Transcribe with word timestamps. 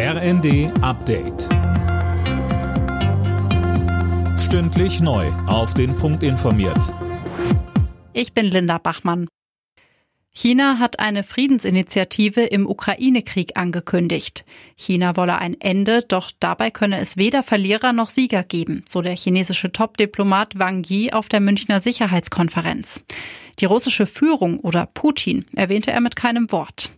RND 0.00 0.70
Update. 0.80 1.48
Stündlich 4.38 5.00
neu. 5.00 5.26
Auf 5.48 5.74
den 5.74 5.96
Punkt 5.96 6.22
informiert. 6.22 6.94
Ich 8.12 8.32
bin 8.32 8.46
Linda 8.46 8.78
Bachmann. 8.78 9.26
China 10.30 10.78
hat 10.78 11.00
eine 11.00 11.24
Friedensinitiative 11.24 12.42
im 12.42 12.68
Ukraine-Krieg 12.68 13.56
angekündigt. 13.56 14.44
China 14.76 15.16
wolle 15.16 15.36
ein 15.38 15.60
Ende, 15.60 16.04
doch 16.06 16.30
dabei 16.38 16.70
könne 16.70 17.00
es 17.00 17.16
weder 17.16 17.42
Verlierer 17.42 17.92
noch 17.92 18.10
Sieger 18.10 18.44
geben, 18.44 18.84
so 18.86 19.02
der 19.02 19.16
chinesische 19.16 19.72
Top-Diplomat 19.72 20.60
Wang 20.60 20.84
Yi 20.84 21.12
auf 21.12 21.28
der 21.28 21.40
Münchner 21.40 21.80
Sicherheitskonferenz. 21.80 23.02
Die 23.58 23.64
russische 23.64 24.06
Führung 24.06 24.60
oder 24.60 24.86
Putin 24.86 25.44
erwähnte 25.56 25.90
er 25.90 26.00
mit 26.00 26.14
keinem 26.14 26.52
Wort. 26.52 26.92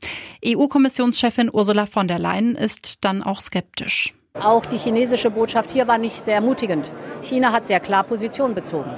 EU-Kommissionschefin 0.44 1.50
Ursula 1.52 1.86
von 1.86 2.08
der 2.08 2.18
Leyen 2.18 2.54
ist 2.54 3.04
dann 3.04 3.22
auch 3.22 3.40
skeptisch. 3.40 4.14
Auch 4.34 4.64
die 4.64 4.78
chinesische 4.78 5.30
Botschaft 5.30 5.72
hier 5.72 5.86
war 5.88 5.98
nicht 5.98 6.22
sehr 6.22 6.36
ermutigend. 6.36 6.90
China 7.22 7.52
hat 7.52 7.66
sehr 7.66 7.80
klar 7.80 8.04
Position 8.04 8.54
bezogen. 8.54 8.90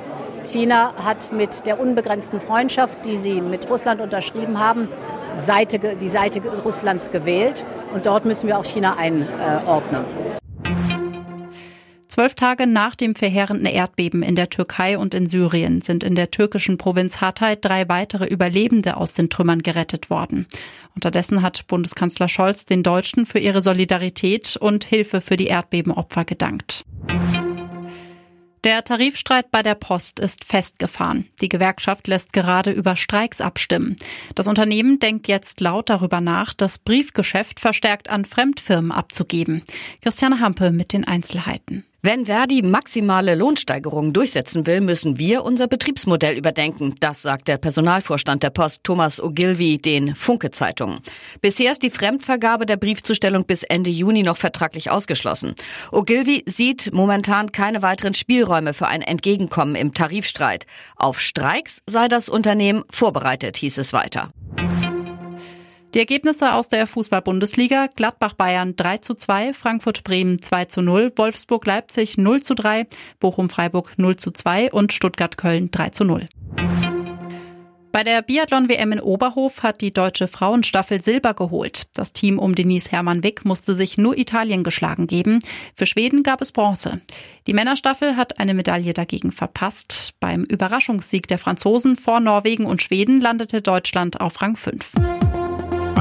China 0.45 0.95
hat 0.97 1.33
mit 1.33 1.66
der 1.66 1.80
unbegrenzten 1.80 2.41
Freundschaft, 2.41 3.05
die 3.05 3.16
sie 3.16 3.41
mit 3.41 3.69
Russland 3.69 4.00
unterschrieben 4.00 4.59
haben, 4.59 4.88
Seite, 5.38 5.78
die 5.78 6.09
Seite 6.09 6.41
Russlands 6.64 7.10
gewählt. 7.10 7.64
Und 7.95 8.06
dort 8.06 8.24
müssen 8.24 8.47
wir 8.47 8.59
auch 8.59 8.64
China 8.64 8.97
einordnen. 8.97 10.05
Zwölf 12.12 12.34
Tage 12.34 12.66
nach 12.66 12.95
dem 12.95 13.15
verheerenden 13.15 13.65
Erdbeben 13.65 14.23
in 14.23 14.37
der 14.37 14.51
Türkei 14.51 14.98
und 14.98 15.15
in 15.15 15.30
Syrien 15.30 15.80
sind 15.80 16.05
in 16.05 16.15
der 16.15 16.30
türkischen 16.30 16.77
Provinz 16.77 17.23
Hatay 17.23 17.57
drei 17.59 17.89
weitere 17.89 18.27
Überlebende 18.27 18.98
aus 18.98 19.15
den 19.15 19.30
Trümmern 19.30 19.62
gerettet 19.62 20.11
worden. 20.11 20.47
Unterdessen 20.95 21.41
hat 21.41 21.67
Bundeskanzler 21.69 22.29
Scholz 22.29 22.67
den 22.67 22.83
Deutschen 22.83 23.25
für 23.25 23.39
ihre 23.39 23.62
Solidarität 23.62 24.59
und 24.61 24.84
Hilfe 24.84 25.23
für 25.23 25.39
die 25.39 25.47
Erdbebenopfer 25.47 26.27
gedankt. 26.27 26.84
Der 28.64 28.84
Tarifstreit 28.84 29.51
bei 29.51 29.62
der 29.62 29.75
Post 29.75 30.20
ist 30.20 30.45
festgefahren. 30.45 31.29
Die 31.41 31.48
Gewerkschaft 31.48 32.08
lässt 32.08 32.34
gerade 32.34 32.73
über 32.73 32.95
Streiks 32.95 33.41
abstimmen. 33.41 33.97
Das 34.34 34.48
Unternehmen 34.48 34.98
denkt 34.98 35.29
jetzt 35.29 35.62
laut 35.62 35.89
darüber 35.89 36.20
nach, 36.20 36.53
das 36.53 36.79
Briefgeschäft 36.79 37.58
verstärkt 37.58 38.11
an 38.11 38.27
Fremdfirmen 38.27 38.92
abzugeben. 38.92 39.62
Christiane 40.03 40.41
Hampe 40.41 40.73
mit 40.73 40.92
den 40.92 41.05
Einzelheiten. 41.05 41.86
Wenn 42.05 42.27
Verdi 42.27 42.62
maximale 42.62 43.36
Lohnsteigerungen 43.36 44.12
durchsetzen 44.12 44.67
will, 44.67 44.81
müssen 44.81 45.20
wir 45.20 45.45
unser 45.45 45.69
Betriebsmodell 45.69 46.36
überdenken. 46.36 46.97
Das 46.98 47.22
sagt 47.22 47.47
der 47.47 47.58
Personalvorstand 47.58 48.42
der 48.42 48.50
Post 48.50 48.83
Thomas 48.83 49.22
Ogilvy 49.22 49.78
den 49.78 50.17
Funke-Zeitungen. 50.17 50.98
Bisher 51.42 51.70
ist 51.70 51.84
die 51.84 51.91
Fremdvergabe 51.91 52.67
der 52.67 52.77
Briefzustellung 52.77 53.45
bis 53.45 53.62
Ende 53.62 53.91
Juni 53.91 54.25
noch 54.25 54.36
vertraglich 54.36 54.91
ausgeschlossen. 54.91 55.55
Ogilvy 55.92 56.42
sieht 56.45 56.92
momentan 56.92 57.53
keine 57.53 57.83
weiteren 57.83 58.14
Spielräume 58.14 58.75
für 58.75 58.89
ein 58.89 59.03
Entgegenkommen 59.03 59.77
im 59.77 59.95
Tarifstreit. 59.95 60.67
Auf 60.97 61.20
Streiks 61.20 61.84
sei 61.86 62.08
das 62.08 62.28
Unternehmen 62.28 62.83
vorbereitet, 62.91 63.56
hieß 63.58 63.78
es 63.78 63.92
weiter. 63.92 64.33
Die 65.95 65.98
Ergebnisse 65.98 66.55
aus 66.55 66.71
der 66.71 66.87
Fußball-Bundesliga: 66.87 67.89
Gladbach-Bayern 67.95 68.77
3 68.77 68.98
zu 68.98 69.15
2, 69.15 69.53
Frankfurt-Bremen 69.53 70.41
2 70.41 70.65
zu 70.65 70.81
0, 70.81 71.12
Wolfsburg-Leipzig 71.17 72.17
0 72.17 72.43
zu 72.43 72.55
3, 72.55 72.87
Bochum-Freiburg 73.21 73.93
0 73.98 74.17
zu 74.17 74.31
2 74.31 74.73
und 74.73 74.95
Stuttgart-Köln 74.95 75.70
3 75.70 75.91
zu 75.91 76.05
0. 76.05 76.27
Bei 77.93 78.05
der 78.05 78.23
Biathlon-WM 78.23 78.93
in 78.93 79.01
Oberhof 79.01 79.63
hat 79.63 79.83
die 79.83 79.93
deutsche 79.93 80.29
Frauenstaffel 80.29 81.03
Silber 81.03 81.35
geholt. 81.35 81.89
Das 81.93 82.15
Team 82.15 82.39
um 82.39 82.55
Denise 82.55 82.91
Hermann-Wick 82.91 83.45
musste 83.45 83.75
sich 83.75 83.98
nur 83.98 84.17
Italien 84.17 84.65
geschlagen 84.65 85.07
geben. 85.07 85.41
Für 85.77 85.85
Schweden 85.85 86.23
gab 86.23 86.41
es 86.41 86.53
Bronze. 86.53 87.03
Die 87.47 87.53
Männerstaffel 87.53 88.17
hat 88.17 88.41
eine 88.41 88.55
Medaille 88.55 88.95
dagegen 88.95 89.31
verpasst. 89.31 90.15
Beim 90.20 90.45
Überraschungssieg 90.45 91.29
der 91.29 91.37
Franzosen 91.37 91.97
vor 91.97 92.20
Norwegen 92.20 92.64
und 92.64 92.81
Schweden 92.81 93.20
landete 93.20 93.61
Deutschland 93.61 94.23
auf 94.23 94.41
Rang 94.41 94.57
5. 94.57 94.92